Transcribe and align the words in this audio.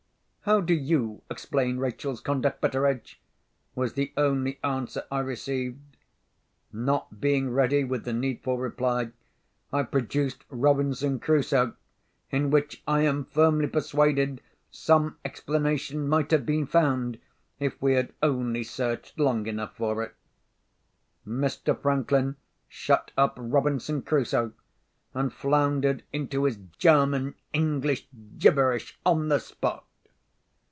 "How 0.43 0.59
do 0.59 0.73
you 0.73 1.21
explain 1.29 1.77
Rachel's 1.77 2.19
conduct, 2.19 2.61
Betteredge?" 2.61 3.21
was 3.75 3.93
the 3.93 4.11
only 4.17 4.59
answer 4.63 5.03
I 5.11 5.19
received. 5.19 5.97
Not 6.73 7.21
being 7.21 7.51
ready 7.53 7.83
with 7.83 8.05
the 8.05 8.11
needful 8.13 8.57
reply, 8.57 9.11
I 9.71 9.83
produced 9.83 10.43
Robinson 10.49 11.19
Crusoe, 11.19 11.75
in 12.31 12.49
which 12.49 12.81
I 12.87 13.01
am 13.01 13.25
firmly 13.25 13.67
persuaded 13.67 14.41
some 14.71 15.17
explanation 15.23 16.07
might 16.07 16.31
have 16.31 16.43
been 16.47 16.65
found, 16.65 17.19
if 17.59 17.79
we 17.79 17.93
had 17.93 18.11
only 18.23 18.63
searched 18.63 19.19
long 19.19 19.45
enough 19.45 19.75
for 19.77 20.01
it. 20.01 20.15
Mr. 21.25 21.79
Franklin 21.79 22.35
shut 22.67 23.11
up 23.15 23.37
Robinson 23.39 24.01
Crusoe, 24.01 24.53
and 25.13 25.31
floundered 25.31 26.01
into 26.11 26.45
his 26.45 26.57
German 26.79 27.35
English 27.53 28.07
gibberish 28.39 28.97
on 29.05 29.27
the 29.29 29.37
spot. 29.37 29.85